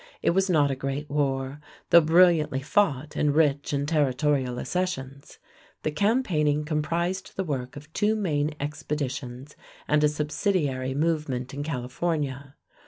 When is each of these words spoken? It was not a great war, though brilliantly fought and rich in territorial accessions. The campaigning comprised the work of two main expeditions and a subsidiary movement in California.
It 0.23 0.31
was 0.31 0.49
not 0.49 0.71
a 0.71 0.75
great 0.75 1.07
war, 1.11 1.61
though 1.91 2.01
brilliantly 2.01 2.61
fought 2.63 3.15
and 3.15 3.35
rich 3.35 3.71
in 3.71 3.85
territorial 3.85 4.59
accessions. 4.59 5.37
The 5.83 5.91
campaigning 5.91 6.65
comprised 6.65 7.33
the 7.35 7.43
work 7.43 7.75
of 7.75 7.93
two 7.93 8.15
main 8.15 8.55
expeditions 8.59 9.55
and 9.87 10.03
a 10.03 10.09
subsidiary 10.09 10.95
movement 10.95 11.53
in 11.53 11.61
California. 11.61 12.55